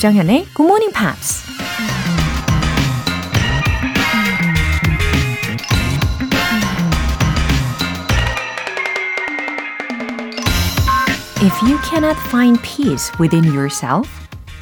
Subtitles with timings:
[0.00, 1.44] 조정현의 Good Morning Pops.
[11.42, 14.08] If you cannot find peace within yourself,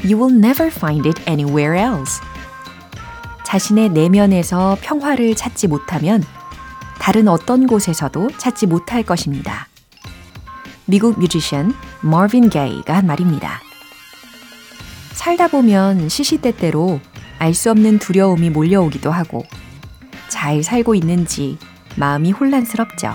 [0.02, 2.20] you will never find it anywhere else.
[3.44, 6.24] 자신의 내면에서 평화를 찾지 못하면
[6.98, 9.68] 다른 어떤 곳에서도 찾지 못할 것입니다.
[10.86, 13.67] 미국 뮤지션 마빈 게이가 한 말입니다.
[15.18, 17.00] 살다 보면 시시때때로
[17.40, 19.44] 알 수 없는 두려움이 몰려오기도 하고
[20.28, 21.58] 잘 살고 있는지
[21.96, 23.14] 마음이 혼란스럽죠.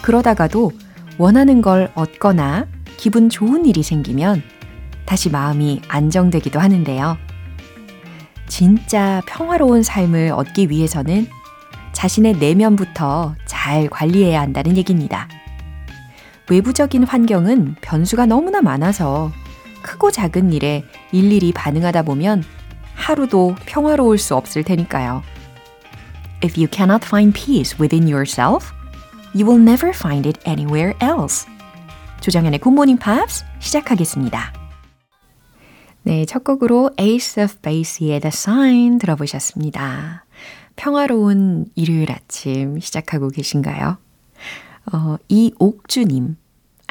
[0.00, 0.72] 그러다가도
[1.18, 2.66] 원하는 걸 얻거나
[2.96, 4.42] 기분 좋은 일이 생기면
[5.04, 7.18] 다시 마음이 안정되기도 하는데요.
[8.48, 11.26] 진짜 평화로운 삶을 얻기 위해서는
[11.92, 15.28] 자신의 내면부터 잘 관리해야 한다는 얘기입니다.
[16.48, 19.30] 외부적인 환경은 변수가 너무나 많아서
[19.82, 22.44] 크고 작은 일에 일일이 반응하다 보면
[22.94, 25.22] 하루도 평화로울 수 없을 테니까요.
[26.44, 28.72] If you cannot find peace within yourself,
[29.32, 31.46] You will never find it anywhere else.
[32.20, 34.52] 조정현의 Morning Pops 시작하겠습니다.
[36.02, 40.24] 네, 첫 곡으로 Ace of Base의 The Sign 들어보셨습니다.
[40.74, 43.98] 평화로운 일요일 아침 시작하고 계신가요?
[44.92, 46.36] 어, 이옥주님.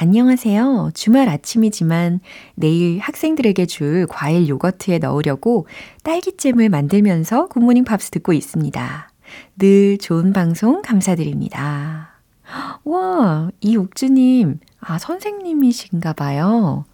[0.01, 0.91] 안녕하세요.
[0.93, 2.21] 주말 아침이지만
[2.55, 5.67] 내일 학생들에게 줄 과일 요거트에 넣으려고
[6.03, 9.11] 딸기잼을 만들면서 굿모닝 팝스 듣고 있습니다.
[9.57, 12.13] 늘 좋은 방송 감사드립니다.
[12.85, 16.85] 와, 이 옥주님, 아, 선생님이신가 봐요.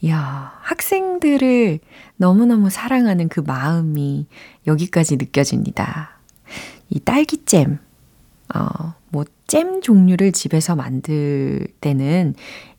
[0.00, 1.78] 이야, 학생들을
[2.16, 4.26] 너무너무 사랑하는 그 마음이
[4.66, 6.18] 여기까지 느껴집니다.
[6.88, 7.78] 이 딸기잼,
[8.56, 12.36] 어, 뭐, 잼 종류를 집에서 만들 때는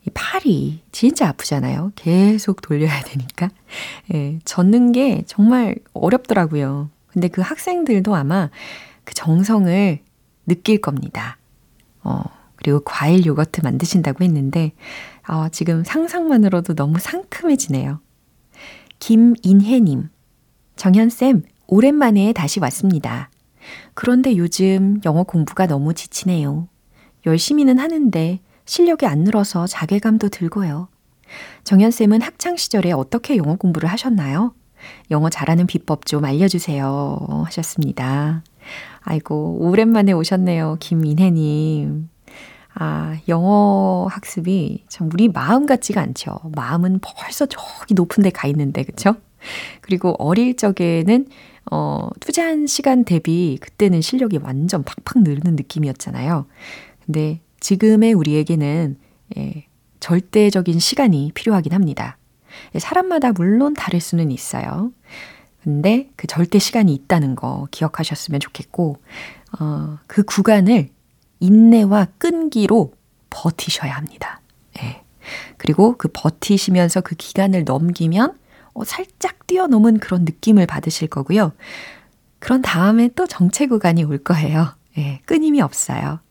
[0.08, 1.92] 이 팔이 진짜 아프잖아요.
[1.96, 3.50] 계속 돌려야 되니까.
[4.14, 6.90] 예, 젓는 게 정말 어렵더라고요.
[7.08, 8.50] 근데 그 학생들도 아마
[9.04, 10.00] 그 정성을
[10.48, 11.38] 느낄 겁니다.
[12.06, 12.24] 어,
[12.56, 14.72] 그리고 과일 요거트 만드신다고 했는데,
[15.28, 18.00] 어, 지금 상상만으로도 너무 상큼해지네요.
[19.00, 20.08] 김인혜님,
[20.78, 23.30] 정현쌤, 오랜만에 다시 왔습니다.
[23.94, 26.68] 그런데 요즘 영어 공부가 너무 지치네요.
[27.26, 30.88] 열심히는 하는데 실력이 안 늘어서 자괴감도 들고요.
[31.64, 34.54] 정현쌤은 학창시절에 어떻게 영어 공부를 하셨나요?
[35.12, 37.44] 영어 잘하는 비법 좀 알려주세요.
[37.46, 38.44] 하셨습니다.
[39.02, 40.78] 아이고, 오랜만에 오셨네요.
[40.80, 42.10] 김민혜님.
[42.74, 46.40] 아, 영어 학습이 참 우리 마음 같지가 않죠.
[46.56, 49.16] 마음은 벌써 저기 높은 데 가 있는데, 그쵸?
[49.82, 51.28] 그리고 어릴 적에는,
[51.72, 56.46] 어, 투자한 시간 대비 그때는 실력이 완전 팍팍 늘는 느낌이었잖아요.
[57.12, 58.98] 근데 지금의 우리에게는,
[59.38, 59.66] 예,
[60.00, 62.18] 절대적인 시간이 필요하긴 합니다.
[62.74, 64.94] 예, 사람마다 물론 다를 수는 있어요.
[65.62, 68.96] 근데 그 절대 시간이 있다는 거 기억하셨으면 좋겠고,
[69.60, 70.88] 어, 그 구간을
[71.42, 72.94] 인내와 끈기로
[73.30, 74.40] 버티셔야 합니다.
[74.82, 75.04] 예.
[75.58, 78.38] 그리고 그 버티시면서 그 기간을 넘기면
[78.74, 81.52] 어, 살짝 뛰어넘은 그런 느낌을 받으실 거고요.
[82.40, 84.74] 그런 다음에 또 정체 구간이 올 거예요.
[84.98, 86.22] 예, 끊임이 없어요.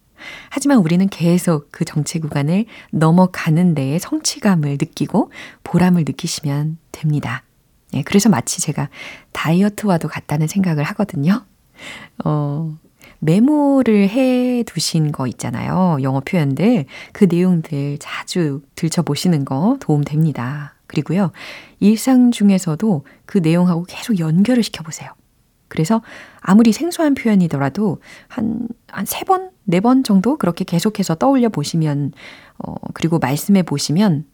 [0.50, 5.30] 하지만 우리는 계속 그 정체 구간을 넘어가는 데에 성취감을 느끼고
[5.64, 7.42] 보람을 느끼시면 됩니다.
[7.94, 8.88] 예, 그래서 마치 제가
[9.32, 11.44] 다이어트와도 같다는 생각을 하거든요.
[12.24, 12.76] 어,
[13.18, 15.98] 메모를 해 두신 거 있잖아요.
[16.02, 16.86] 영어 표현들.
[17.12, 20.74] 그 내용들 자주 들춰보시는 거 도움 됩니다.
[20.86, 21.30] 그리고요,
[21.78, 25.10] 일상 중에서도 그 내용하고 계속 연결을 시켜보세요.
[25.70, 26.02] 그래서
[26.42, 32.12] 아무리 생소한 표현이더라도 한, 한 세 번, 네 번 정도 그렇게 계속해서 떠올려 보시면,
[32.58, 34.26] 어, 그리고 말씀해 보시면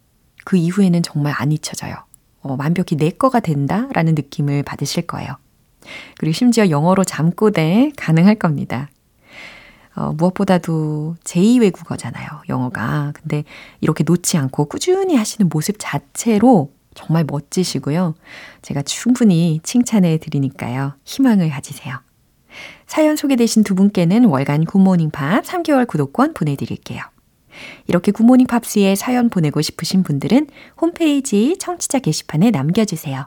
[0.44, 1.94] 그 이후에는 정말 안 잊혀져요.
[2.42, 5.36] 어, 완벽히 내 거가 된다라는 느낌을 받으실 거예요.
[6.18, 8.88] 그리고 심지어 영어로 잠꼬대 가능할 겁니다.
[9.94, 13.12] 어, 무엇보다도 제2 외국어잖아요, 영어가.
[13.14, 13.44] 근데
[13.80, 18.14] 이렇게 놓지 않고 꾸준히 하시는 모습 자체로 정말 멋지시고요.
[18.62, 20.94] 제가 충분히 칭찬해 드리니까요.
[21.04, 22.00] 희망을 가지세요.
[22.86, 27.02] 사연 소개되신 두 분께는 월간 굿모닝 팝 3개월 구독권 보내드릴게요.
[27.86, 30.48] 이렇게 굿모닝 팝스에 사연 보내고 싶으신 분들은
[30.80, 33.26] 홈페이지 청취자 게시판에 남겨주세요.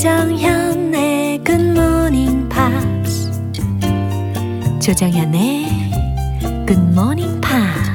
[0.00, 3.30] 조정현의 Good Morning Pops
[4.80, 5.66] 조정현의
[6.66, 7.90] Good Morning Pops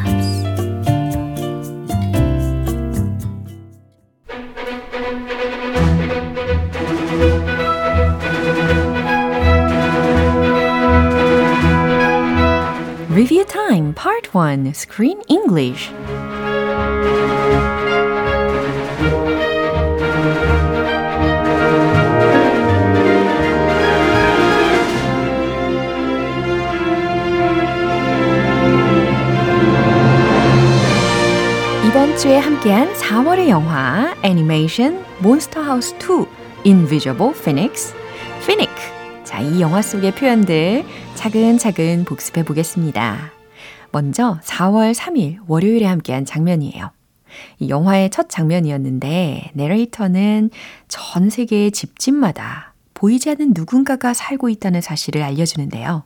[13.09, 15.91] Review Time Part 1 Screen English
[32.15, 36.25] 이번 주에 함께한 4월의 영화 애니메이션 몬스터 하우스 2
[36.65, 37.93] Invisible Phoenix
[38.39, 38.73] Phoenix
[39.25, 40.85] 자, 이 영화 속의 표현들
[41.15, 43.33] 차근차근 복습해 보겠습니다.
[43.91, 46.91] 먼저 4월 3일 월요일에 함께한 장면이에요.
[47.59, 50.51] 이 영화의 첫 장면이었는데 내레이터는
[50.87, 56.05] 전 세계의 집집마다 보이지 않는 누군가가 살고 있다는 사실을 알려주는데요.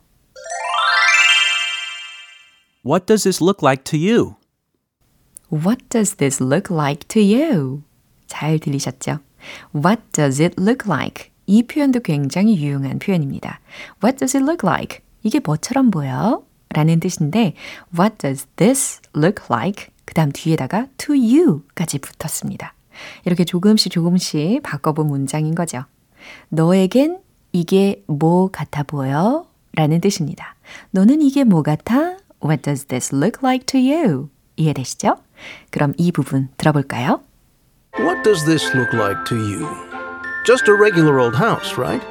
[2.84, 4.39] What does this look like to you?
[5.52, 7.82] What does this look like to you?
[8.26, 9.18] 잘 들리셨죠?
[9.74, 11.30] What does it look like?
[11.46, 13.60] 이 표현도 굉장히 유용한 표현입니다.
[14.02, 15.00] What does it look like?
[15.22, 16.44] 이게 뭐처럼 보여?
[16.68, 17.54] 라는 뜻인데
[17.98, 19.88] What does this look like?
[20.04, 22.74] 그 다음 뒤에다가 to you까지 붙었습니다.
[23.24, 25.84] 이렇게 조금씩 조금씩 바꿔본 문장인 거죠.
[26.48, 27.20] 너에겐
[27.52, 29.46] 이게 뭐 같아 보여?
[29.72, 30.54] 라는 뜻입니다.
[30.92, 32.16] 너는 이게 뭐 같아?
[32.44, 34.28] What does this look like to you?
[34.56, 35.16] 이해되시죠?
[35.71, 37.21] 그럼 이 부분 들어볼까요?
[37.99, 39.67] What does this look like to you?
[40.45, 42.03] Just a regular old house, right?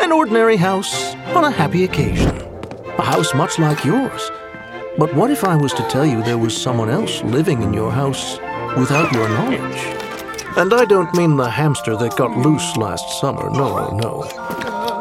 [0.00, 2.32] An ordinary house on a happy occasion.
[2.98, 4.30] A house much like yours.
[4.98, 7.90] But what if I was to tell you there was someone else living in your
[7.90, 8.38] house
[8.76, 9.80] without your knowledge?
[10.56, 13.48] And I don't mean the hamster that got loose last summer.
[13.50, 14.28] No, no.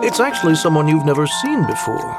[0.01, 2.15] It's actually someone you've never seen before.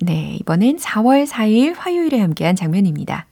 [0.00, 3.26] 네, 이번엔 4월 4일 화요일에 함께한 장면입니다.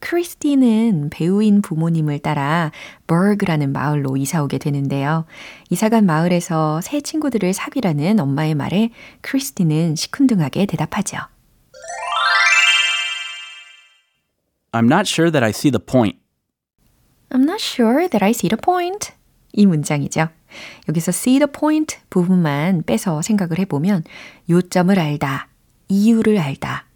[0.00, 2.72] 크리스티는 배우인 부모님을 따라
[3.06, 5.26] 버그라는 마을로 이사 오게 되는데요.
[5.68, 11.18] 이사간 마을에서 새 친구들을 사귀라는 엄마의 말에 크리스티는 시큰둥하게 대답하죠.
[14.72, 16.18] I'm not sure that I see the point.
[17.30, 19.12] I'm not sure that I see the point.
[19.52, 20.28] 이 문장이죠.
[20.88, 24.04] 여기서 see the point 부분만 빼서 생각을 해보면
[24.48, 25.48] 요점을 알다,
[25.88, 26.86] 이유를 알다,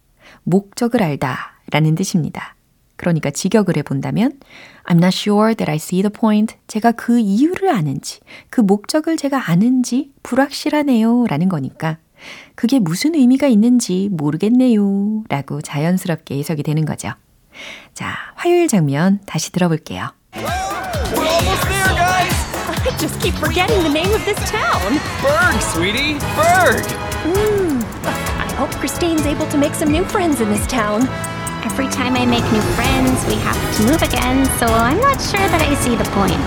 [0.45, 2.54] 목적을 알다 라는 뜻입니다.
[2.97, 4.39] 그러니까 직역을 해본다면
[4.85, 6.57] I'm not sure that I see the point.
[6.67, 8.21] 제가 그 이유를 아는지,
[8.51, 11.99] 그 목적을 제가 아는지 불확실하네요 라는 거니까
[12.55, 17.13] 그게 무슨 의미가 있는지 모르겠네요 라고 자연스럽게 해석이 되는 거죠.
[17.95, 20.11] 자, 화요일 장면 다시 들어볼게요.
[20.35, 20.43] We're
[21.23, 22.35] almost there, guys!
[22.69, 24.99] I just keep forgetting the name of this town.
[25.23, 26.19] Berg, sweetie!
[26.35, 26.85] Berg!
[28.39, 31.09] I hope Christine's able to make some new friends in this town.
[31.64, 35.48] Every time I make new friends, we have to move again, so I'm not sure
[35.48, 36.40] that I see the point.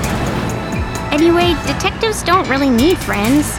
[1.13, 3.59] Anyway, detectives don't really need friends.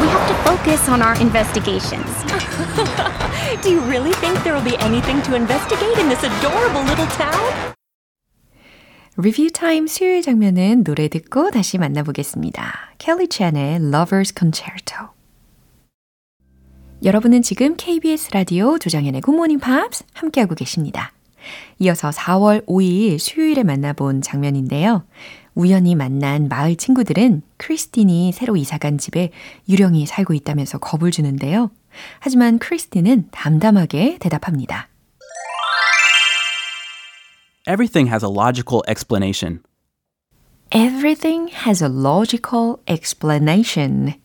[0.00, 2.06] We have to focus on our investigations.
[3.62, 7.74] Do you really think there will be anything to investigate in this adorable little town?
[9.16, 12.96] 리뷰 타임 수요일 장면은 노래 듣고 다시 만나보겠습니다.
[12.98, 15.10] 켈리 찬의 Lover's Concerto.
[17.01, 21.13] 여러분은 지금 KBS 라디오 조정현의 굿모닝 팝스 함께하고 계십니다.
[21.79, 25.05] 이어서 4월 5일 수요일에 만나본 장면인데요.
[25.55, 29.31] 우연히 만난 마을 친구들은 크리스틴이 새로 이사간 집에
[29.69, 31.71] 유령이 살고 있다면서 겁을 주는데요.
[32.19, 34.89] 하지만 크리스틴은 담담하게 대답합니다.
[37.65, 39.61] Everything has a logical explanation.
[40.71, 44.15] Everything has a logical explanation.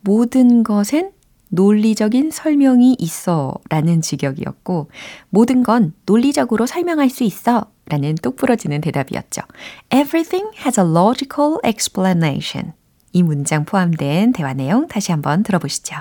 [0.00, 1.12] 모든 것엔
[1.48, 4.90] 논리적인 설명이 있어 라는 직역이었고,
[5.30, 9.42] 모든 건 논리적으로 설명할 수 있어 라는 똑부러지는 대답이었죠.
[9.90, 12.72] Everything has a logical explanation.
[13.12, 15.96] 이 문장 포함된 대화 내용 다시 한번 들어보시죠.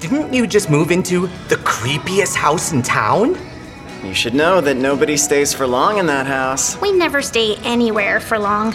[0.00, 3.36] Didn't you just move into the creepiest house in town?
[4.04, 6.76] You should know that nobody stays for long in that house.
[6.82, 8.74] We never stay anywhere for long.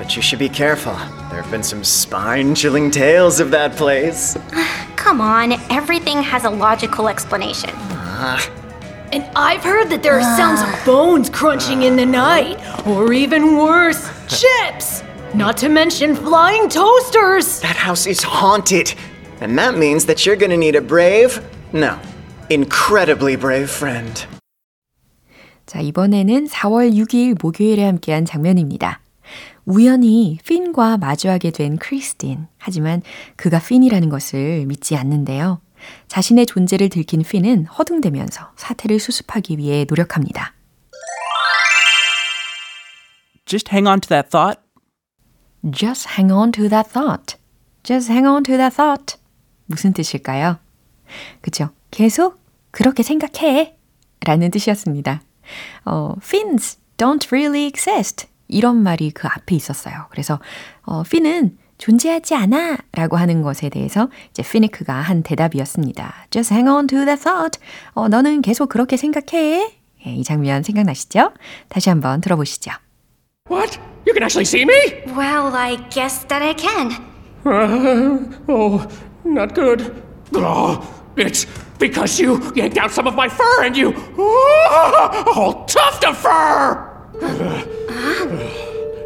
[0.00, 0.94] But you should be careful.
[1.30, 4.36] There have been some spine chilling tales of that place.
[4.96, 7.70] Come on, everything has a logical explanation.
[9.12, 13.56] And I've heard that there are sounds of bones crunching in the night, or even
[13.56, 15.02] worse, chips!
[15.32, 17.60] Not to mention flying toasters!
[17.60, 18.94] That house is haunted.
[19.40, 21.40] And that means that you're gonna need a brave,
[21.72, 21.98] no,
[22.50, 24.26] incredibly brave friend.
[25.66, 28.99] 자, 이번에는 4월 6일 목요일에 함께한 장면입니다.
[29.65, 32.47] 우연히 핀과 마주하게 된 크리스틴.
[32.57, 33.01] 하지만
[33.35, 35.61] 그가 핀이라는 것을 믿지 않는데요.
[36.07, 40.53] 자신의 존재를 들킨 핀은 허둥대면서 사태를 수습하기 위해 노력합니다.
[43.45, 44.61] Just hang on to that thought.
[45.69, 47.37] Just hang on to that thought.
[47.83, 49.17] Just hang on to that thought.
[49.65, 50.59] 무슨 뜻일까요?
[51.41, 51.69] 그죠?
[51.89, 52.39] 계속
[52.71, 53.77] 그렇게 생각해.
[54.23, 55.21] 라는 뜻이었습니다.
[55.85, 58.27] 어, fins don't really exist.
[58.51, 60.05] 이런 말이 그 앞에 있었어요.
[60.09, 60.39] 그래서
[60.83, 66.13] 어, fin은 존재하지 않아 라고 하는 것에 대해서 이제 피니크가 한 대답이었습니다.
[66.29, 67.59] Just hang on to that thought.
[67.93, 69.73] 어, 너는 계속 그렇게 생각해.
[70.05, 71.31] 예, 이 장면 생각나시죠?
[71.69, 72.71] 다시 한번 들어보시죠.
[73.49, 73.79] What?
[74.05, 75.03] You can actually see me?
[75.15, 76.91] Well, I guess that I can.
[78.47, 78.87] Oh,
[79.25, 79.91] not good.
[80.35, 80.81] Oh,
[81.17, 81.47] it's
[81.79, 83.93] because you yanked out some of my fur and you.
[84.17, 86.90] Oh, a whole tuft of fur!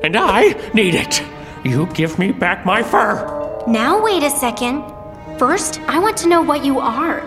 [0.02, 1.22] And I need it.
[1.64, 3.20] You give me back my fur.
[3.66, 4.82] Now, wait a second.
[5.38, 7.20] First, I want to know what you are.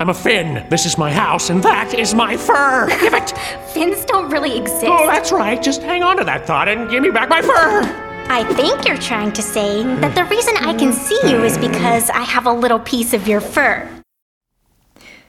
[0.00, 0.66] I'm a Finn.
[0.70, 2.88] This is my house, and that is my fur.
[3.00, 3.30] Give it.
[3.72, 4.86] Fins don't really exist.
[4.86, 5.62] Oh, that's right.
[5.62, 7.84] Just hang on to that thought and give me back my fur.
[8.28, 12.10] I think you're trying to say that the reason I can see you is because
[12.10, 13.88] I have a little piece of your fur.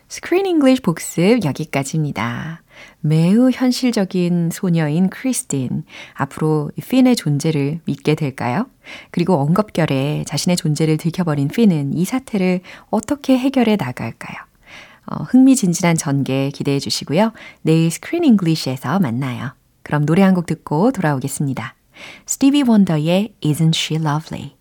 [0.10, 2.62] 스크린 잉글리시 복습 여기까지입니다.
[3.07, 5.85] 매우 현실적인 소녀인 크리스틴.
[6.15, 8.67] 앞으로 핀의 존재를 믿게 될까요?
[9.11, 12.61] 그리고 엉겁결에 자신의 존재를 들켜버린 핀은 이 사태를
[12.91, 14.37] 어떻게 해결해 나갈까요?
[15.07, 17.33] 어, 흥미진진한 전개 기대해 주시고요.
[17.63, 19.53] 내일 Screen English에서 만나요.
[19.85, 21.75] 그럼 노래 한 곡 듣고 돌아오겠습니다.
[22.27, 24.56] 스티비 원더의 Isn't She Lovely?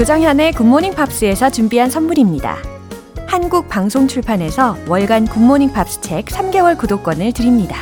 [0.00, 2.56] 조정현의 굿모닝 팝스에서 준비한 선물입니다.
[3.26, 7.76] 한국 방송 출판에서 월간 굿모닝 팝스 책 3개월 구독권을 드립니다.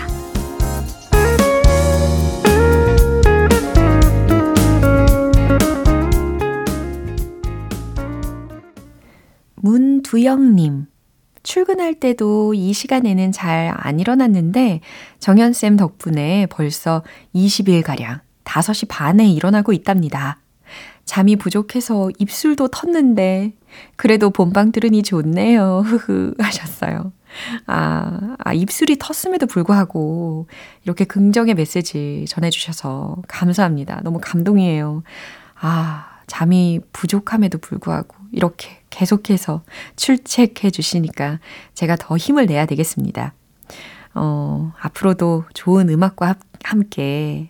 [9.55, 10.87] 문두영님.
[11.45, 14.81] 출근할 때도 이 시간에는 잘 안 일어났는데
[15.21, 17.05] 정연쌤 덕분에 벌써
[17.37, 20.41] 20일가량 5시 반에 일어나고 있답니다.
[21.09, 23.55] 잠이 부족해서 입술도 텄는데
[23.97, 25.83] 그래도 본방 들으니 좋네요.
[25.87, 27.13] 흐흐 하셨어요.
[27.67, 30.49] 아, 아, 입술이 텄음에도 불구하고
[30.85, 34.03] 이렇게 긍정의 메시지 전해주셔서 감사합니다.
[34.05, 35.03] 너무 감동이에요.
[35.59, 39.63] 아, 잠이 부족함에도 불구하고 이렇게 계속해서
[39.97, 41.41] 출첵해 주시니까
[41.73, 43.33] 제가 더 힘을 내야 되겠습니다.
[44.15, 46.48] 어, 앞으로도 좋은 음악과 함께,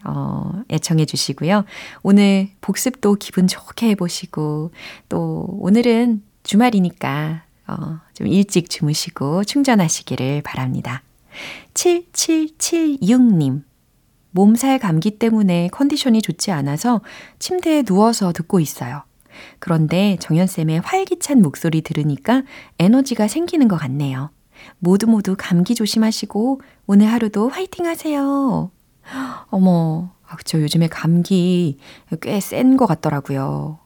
[0.05, 1.65] 어, 애청해 주시고요.
[2.03, 4.73] 오늘 복습도 기분 좋게 해보시고,
[5.09, 11.03] 또 오늘은 주말이니까, 어, 좀 일찍 주무시고 충전하시기를 바랍니다.
[11.75, 13.63] 7776님.
[14.31, 17.01] 몸살 감기 때문에 컨디션이 좋지 않아서
[17.39, 19.03] 침대에 누워서 듣고 있어요.
[19.59, 22.43] 그런데 정연쌤의 활기찬 목소리 들으니까
[22.79, 24.31] 에너지가 생기는 것 같네요.
[24.79, 28.71] 모두 모두 감기 조심하시고 오늘 하루도 화이팅 하세요.
[29.51, 30.61] 어머, 아, 그쵸.
[30.61, 31.79] 요즘에 감기
[32.21, 33.79] 꽤 센 것 같더라고요.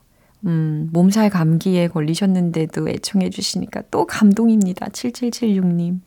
[0.47, 4.87] 음, 몸살 감기에 걸리셨는데도 애청해 주시니까 또 감동입니다.
[4.87, 6.00] 7776님.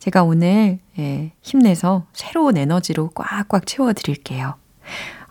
[0.00, 4.54] 제가 오늘 예, 힘내서 새로운 에너지로 꽉꽉 채워드릴게요.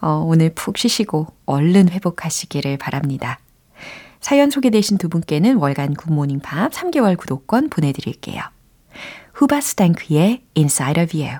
[0.02, 3.40] 어, 오늘 푹 쉬시고 얼른 회복하시기를 바랍니다.
[4.22, 8.42] 사연 소개되신 두 분께는 월간 굿모닝 팝 3개월 구독권 보내드릴게요.
[9.34, 11.40] 후바스탱크의 Inside of You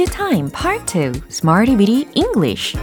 [0.00, 2.78] Review Time Part 2 Smarty Bitty English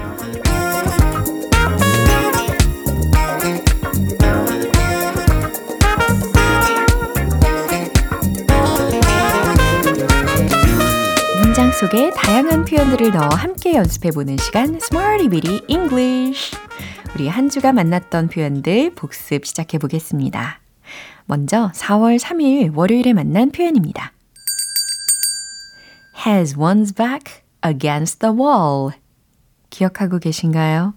[11.41, 16.55] 문장 속에 다양한 표현들을 넣어 함께 연습해보는 시간 Smarty Bitty English
[17.15, 20.59] 우리 한 주가 만났던 표현들 복습 시작해보겠습니다.
[21.25, 24.11] 먼저 4월 3일 월요일에 만난 표현입니다.
[26.25, 28.93] Has one's back against the wall.
[29.69, 30.93] 기억하고 계신가요?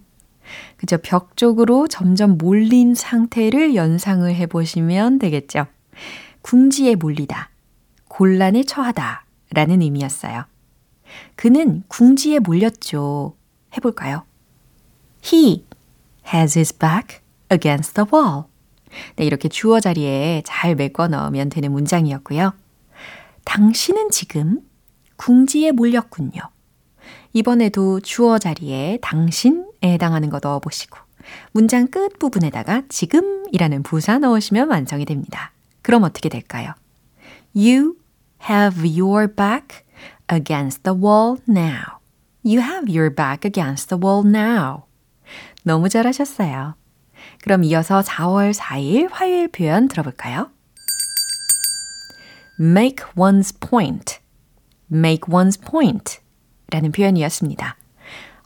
[0.76, 0.98] 그죠?
[0.98, 5.66] 벽 쪽으로 점점 몰린 상태를 연상을 해보시면 되겠죠.
[6.42, 7.50] 궁지에 몰리다,
[8.08, 10.44] 곤란에 처하다 라는 의미였어요.
[11.36, 13.36] 그는 궁지에 몰렸죠.
[13.76, 14.24] 해볼까요?
[15.24, 15.66] He
[16.32, 17.20] has his back
[17.52, 18.44] against the wall.
[19.16, 22.52] 네, 이렇게 주어 자리에 잘 메꿔 넣으면 되는 문장이었고요.
[23.44, 24.60] 당신은 지금
[25.20, 26.40] 궁지에 몰렸군요.
[27.34, 30.98] 이번에도 주어 자리에 당신에 해당하는 거 넣어보시고
[31.52, 35.52] 문장 끝 부분에다가 지금이라는 부사 넣으시면 완성이 됩니다.
[35.82, 36.72] 그럼 어떻게 될까요?
[37.54, 37.96] You
[38.48, 39.84] have your back
[40.32, 42.00] against the wall now.
[42.42, 44.84] You have your back against the wall now.
[45.64, 46.76] 너무 잘하셨어요.
[47.42, 50.50] 그럼 이어서 4월 4일 화요일 표현 들어볼까요?
[52.58, 54.19] make one's point.
[54.92, 56.18] Make one's point
[56.70, 57.76] 라는 표현이었습니다.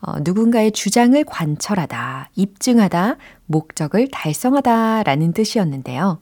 [0.07, 6.19] 어, 누군가의 주장을 관철하다, 입증하다, 목적을 달성하다 라는 뜻이었는데요.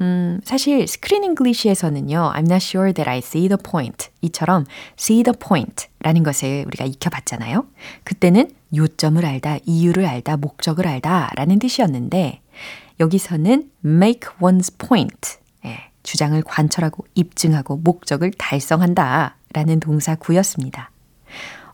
[0.00, 4.64] 음, 사실 스크린 잉글리시에서는요, I'm not sure that I see the point 이처럼
[4.98, 7.66] see the point 라는 것을 우리가 익혀봤잖아요.
[8.04, 12.40] 그때는 요점을 알다, 이유를 알다, 목적을 알다 라는 뜻이었는데
[12.98, 20.90] 여기서는 make one's point 예, 주장을 관철하고 입증하고 목적을 달성한다 라는 동사 구였습니다.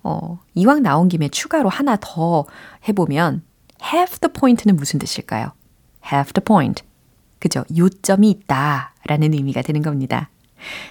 [0.03, 2.47] 어, 이왕 나온 김에 추가로 하나 더
[2.89, 3.43] 해보면
[3.83, 5.53] have the point는 무슨 뜻일까요?
[6.11, 6.83] have the point.
[7.39, 7.65] 그죠?
[7.77, 10.31] 요점이 있다 라는 의미가 되는 겁니다.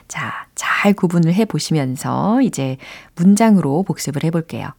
[0.07, 2.77] 자, 잘 구분을 해 보시면서 이제
[3.15, 4.69] 문장으로 복습을 해 볼게요.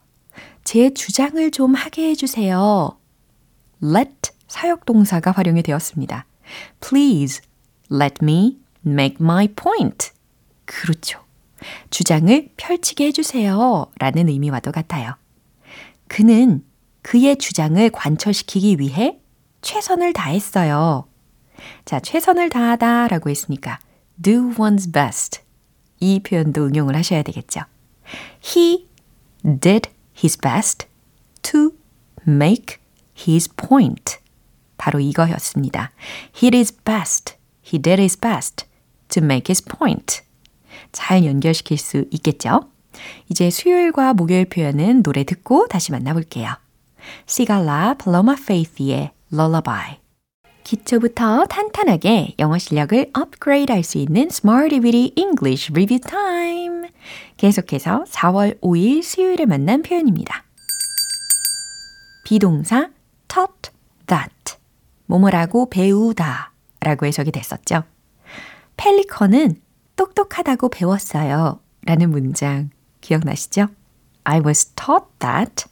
[0.65, 2.99] 제 주장을 좀 하게 해 주세요.
[3.83, 6.27] let 사역동사가 활용이 되었습니다.
[6.81, 7.43] Please
[7.93, 10.11] let me make my point.
[10.65, 11.21] 그렇죠.
[11.91, 13.87] 주장을 펼치게 해주세요.
[13.99, 15.15] 라는 의미와도 같아요.
[16.09, 16.65] 그는
[17.03, 19.19] 그의 주장을 관철시키기 위해
[19.63, 21.07] 최선을 다했어요.
[21.85, 23.79] 자, 최선을 다하다 라고 했으니까
[24.23, 25.41] do one's best.
[26.01, 27.63] 이 표현도 응용을 하셔야 되겠죠.
[28.45, 28.89] He
[29.43, 30.87] did his best
[31.43, 31.71] to
[32.27, 32.77] make
[33.19, 34.19] his point.
[34.77, 35.91] 바로 이거였습니다.
[36.35, 37.35] He did his best.
[37.65, 38.67] He did his best
[39.09, 40.23] to make his point.
[40.99, 42.63] 잘 연결시킬 수 있겠죠?
[43.29, 46.49] 이제 수요일과 목요일 표현은 노래 듣고 다시 만나볼게요.
[47.25, 49.99] 시갈라 플로마 페이스의 Lullaby
[50.65, 56.89] 기초부터 탄탄하게 영어 실력을 업그레이드 할 수 있는 Smarty Weedy English Review Time
[57.37, 60.45] 계속해서 4월 5일 수요일에 만난 표현입니다.
[62.25, 62.91] 비동사
[63.29, 63.71] taught
[64.09, 64.57] that
[65.07, 67.85] 뭐뭐라고 배우다 라고 해석이 됐었죠.
[68.77, 69.68] 펠리컨은
[69.99, 71.61] 똑똑하다고 배웠어요.
[71.83, 73.67] 라는 문장 기억나시죠?
[74.23, 75.67] I was taught that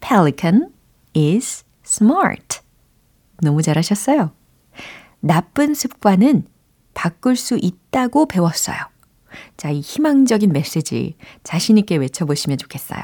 [0.00, 0.72] pelican
[1.16, 2.60] is smart.
[3.42, 4.30] 너무 잘하셨어요.
[5.18, 6.46] 나쁜 습관은
[6.94, 8.78] 바꿀 수 있다고 배웠어요.
[9.56, 13.02] 자, 이 희망적인 메시지 자신있게 외쳐보시면 좋겠어요.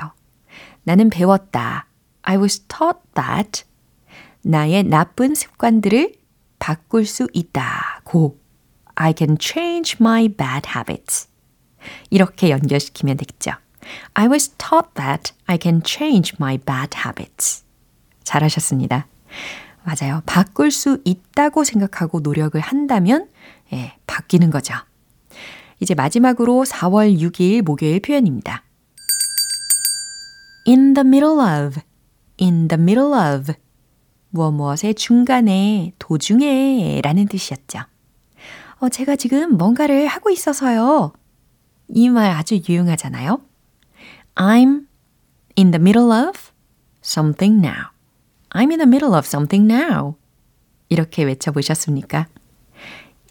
[0.85, 1.89] 나는 배웠다.
[2.23, 3.65] I was taught that
[4.43, 6.15] 나의 나쁜 습관들을
[6.61, 8.39] 바꿀 수 있다고
[8.97, 11.29] I can change my bad habits.
[12.11, 13.53] 이렇게 연결시키면 되겠죠.
[14.15, 17.65] I was taught that I can change my bad habits.
[18.25, 19.07] 잘하셨습니다.
[19.85, 20.23] 맞아요.
[20.27, 23.29] 바꿀 수 있다고 생각하고 노력을 한다면,
[23.73, 24.75] 예, 바뀌는 거죠.
[25.79, 28.65] 이제 마지막으로 4월 6일 목요일 표현입니다.
[30.67, 31.81] in the middle of,
[32.41, 33.53] in the middle of.
[34.31, 37.85] 무엇 무엇의 중간에, 도중에 라는 뜻이었죠.
[38.79, 41.13] 어, 제가 지금 뭔가를 하고 있어서요.
[41.89, 43.41] 이 말 아주 유용하잖아요.
[44.35, 44.87] I'm
[45.57, 46.39] in the middle of
[47.03, 47.91] something now.
[48.51, 50.15] I'm in the middle of something now.
[50.89, 52.27] 이렇게 외쳐보셨습니까?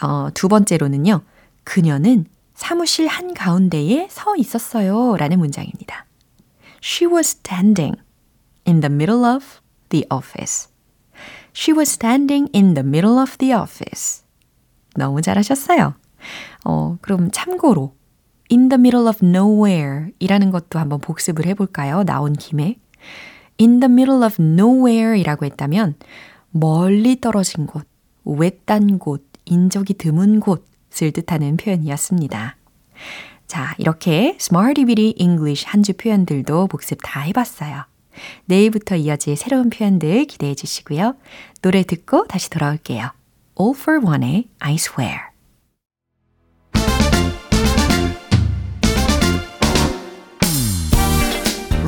[0.02, 1.22] 어, 두 번째로는요.
[1.64, 5.16] 그녀는 사무실 한가운데에 서 있었어요.
[5.18, 6.06] 라는 문장입니다.
[6.82, 7.98] She was standing
[8.68, 9.46] in the middle of
[9.90, 10.70] the office.
[11.54, 14.24] She was standing in the middle of the office.
[14.96, 15.94] 너무 잘하셨어요.
[16.66, 17.94] 어, 그럼 참고로
[18.52, 22.04] in the middle of nowhere 이라는 것도 한번 복습을 해볼까요?
[22.04, 22.78] 나온 김에.
[23.60, 25.96] in the middle of nowhere 이라고 했다면
[26.52, 27.88] 멀리 떨어진 곳,
[28.24, 32.56] 외딴 곳, 인적이 드문 곳을 뜻하는 표현이었습니다.
[33.48, 37.84] 자, 이렇게 Smarty English 한 주 표현들도 복습 다 해봤어요.
[38.46, 41.16] 내일부터 이어질 새로운 표현들 기대해 주시고요.
[41.62, 43.12] 노래 듣고 다시 돌아올게요.
[43.57, 45.31] All for One의 I Swear.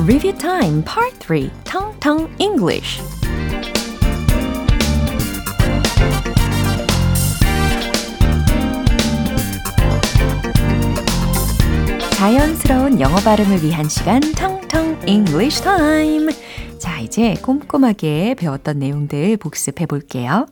[0.05, 2.99] Review Time Part 3 텅텅 English
[12.17, 16.29] 자연스러운 영어 발음을 위한 시간 텅텅 English Time.
[16.78, 20.46] 자, 이제 꼼꼼하게 배웠던 내용들 복습해 볼게요.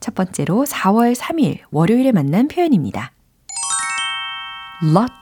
[0.00, 3.12] 첫 번째로 4월 3일 월요일에 만난 표현입니다.
[4.82, 5.12] lot,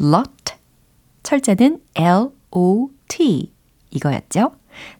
[0.00, 0.54] lot.
[1.22, 3.52] 철자는 L-O-T
[3.90, 4.52] 이거였죠.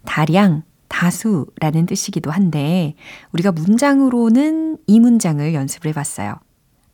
[0.07, 2.94] 다량, 다수라는 뜻이기도 한데
[3.33, 6.37] 우리가 문장으로는 이 문장을 연습을 해 봤어요.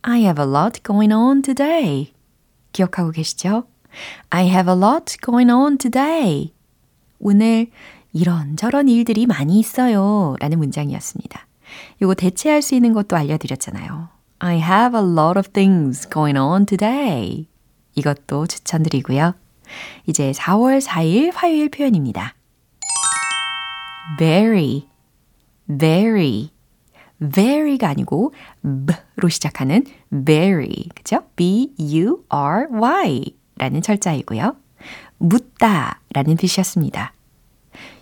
[0.01, 2.13] I have a lot going on today.
[2.73, 3.63] 기억하고 계시죠?
[4.29, 6.53] I have a lot going on today.
[7.21, 7.67] 오늘
[8.13, 10.35] 이런저런 일들이 많이 있어요.
[10.39, 11.47] 라는 문장이었습니다.
[12.01, 14.09] 요거 대체할 수 있는 것도 알려드렸잖아요.
[14.39, 17.47] I have a lot of things going on today.
[17.95, 19.35] 이것도 추천드리고요.
[20.07, 22.33] 이제 4월 4일 화요일 표현입니다.
[24.17, 24.89] very,
[25.67, 26.51] very,
[27.19, 29.85] very가 아니고 b로 시작하는
[30.25, 31.23] very, 그죠?
[31.35, 33.23] B-U-R-Y
[33.57, 34.55] 라는 철자이고요.
[35.21, 37.13] 묻다 라는 뜻이었습니다.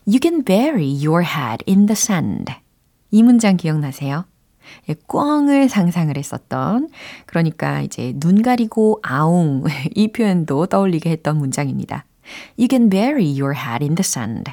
[0.07, 2.53] You can bury your head in the sand.
[3.11, 4.25] 이 문장 기억나세요?
[5.07, 6.89] 꽝을 상상을 했었던
[7.25, 9.63] 그러니까 이제 눈 가리고 아웅
[9.95, 12.05] 이 표현도 떠올리게 했던 문장입니다.
[12.57, 14.51] You can bury your head in the sand.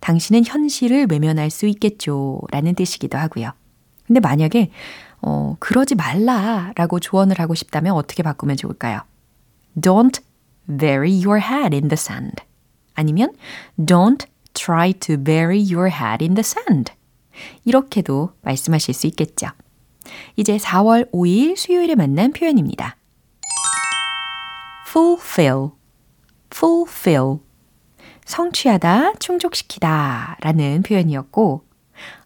[0.00, 3.52] 당신은 현실을 외면할 수 있겠죠 라는 뜻이기도 하고요.
[4.06, 4.70] 근데 만약에
[5.22, 9.00] 어, 그러지 말라 라고 조언을 하고 싶다면 어떻게 바꾸면 좋을까요?
[9.76, 10.22] Don't
[10.76, 12.42] bury your head in the sand.
[12.94, 13.34] 아니면
[13.78, 16.92] Don't try to bury your head in the sand.
[17.64, 19.48] 이렇게도 말씀하실 수 있겠죠.
[20.36, 22.96] 이제 4월 5일 수요일에 만난 표현입니다.
[24.88, 25.70] fulfill,
[26.52, 27.38] fulfill.
[28.24, 31.64] 성취하다, 충족시키다 라는 표현이었고,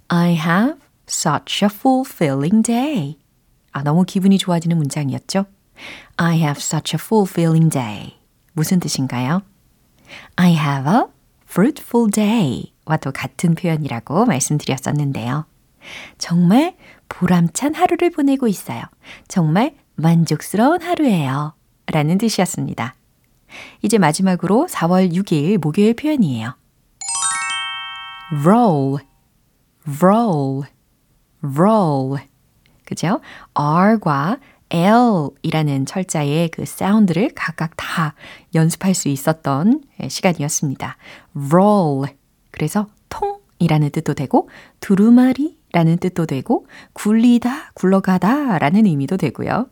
[0.09, 0.75] I have
[1.09, 3.19] such a fulfilling day.
[3.73, 5.47] 아, 너무 기분이 좋아지는 문장이었죠?
[6.17, 8.24] I have such a fulfilling day.
[8.55, 9.43] 무슨 뜻인가요?
[10.37, 11.03] I have a
[11.49, 12.73] fruitful day.
[12.87, 15.47] 와도 같은 표현이라고 말씀드렸었는데요.
[16.19, 16.77] 정말
[17.09, 18.83] 보람찬 하루를 보내고 있어요.
[19.29, 21.55] 정말 만족스러운 하루예요.
[21.87, 22.95] 라는 뜻이었습니다.
[23.83, 26.57] 이제 마지막으로 4월 6일 목요일 표현이에요.
[28.45, 29.05] roll,
[30.03, 30.63] roll,
[31.43, 32.23] roll.
[32.85, 33.21] 그죠?
[33.55, 34.39] R과
[34.75, 38.15] L이라는 철자의 그 사운드를 각각 다
[38.57, 40.97] 연습할 수 있었던 시간이었습니다.
[41.53, 42.13] roll.
[42.51, 44.49] 그래서 통이라는 뜻도 되고
[44.81, 49.69] 두루마리 라는 뜻도 되고 굴리다, 굴러가다 라는 의미도 되고요.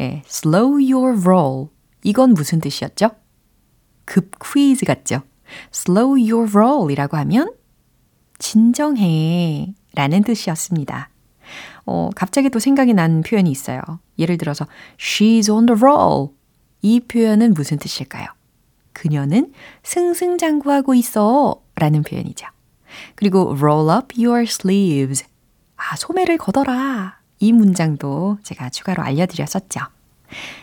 [0.00, 1.68] 예, slow your roll.
[2.02, 3.12] 이건 무슨 뜻이었죠?
[4.04, 5.22] 급 퀴즈 같죠?
[5.72, 7.54] slow your roll 이라고 하면
[8.38, 11.08] 진정해 라는 뜻이었습니다.
[11.86, 13.80] 어, 갑자기 또 생각이 난 표현이 있어요.
[14.18, 14.66] 예를 들어서
[14.98, 16.28] she's on the roll.
[16.82, 18.26] 이 표현은 무슨 뜻일까요?
[18.92, 22.46] 그녀는 승승장구하고 있어 라는 표현이죠.
[23.14, 25.24] 그리고 roll up your sleeves.
[25.76, 27.18] 아, 소매를 걷어라.
[27.40, 29.80] 이 문장도 제가 추가로 알려드렸었죠.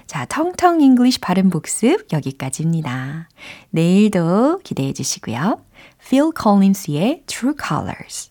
[0.07, 3.29] 자, 텅텅 English 발음 복습 여기까지입니다.
[3.69, 5.63] 내일도 기대해 주시고요.
[6.07, 8.30] Phil Collins의 True Colors.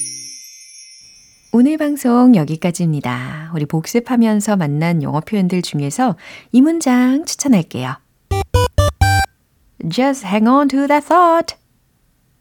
[1.53, 3.51] 오늘 방송 여기까지입니다.
[3.53, 6.15] 우리 복습하면서 만난 영어 표현들 중에서
[6.53, 7.97] 이 문장 추천할게요.
[9.91, 11.57] Just hang on to that thought.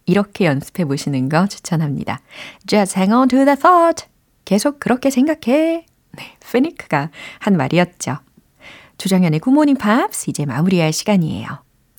[0.07, 2.21] 이렇게 연습해 보시는 거 추천합니다.
[2.69, 4.07] Just hang on to that thought.
[4.45, 5.87] 계속 그렇게 생각해.
[6.13, 8.17] 네, 피니크가 한 말이었죠.
[8.99, 11.49] 조정현의 굿모닝 팝스 이제 마무리할 시간이에요.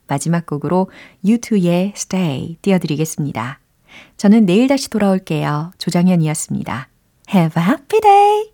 [0.08, 0.90] 마지막 곡으로
[1.26, 3.60] U2의 Stay 띄워드리겠습니다.
[4.16, 5.72] 저는 내일 다시 돌아올게요.
[5.78, 6.91] 조정현이었습니다.
[7.32, 8.51] Have a happy day!